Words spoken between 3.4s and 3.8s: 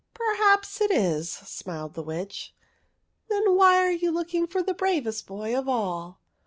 6 THE WEIRD WITCH why